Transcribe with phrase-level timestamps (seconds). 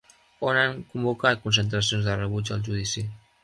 [0.51, 3.09] On han convocat concentracions de rebuig al judici?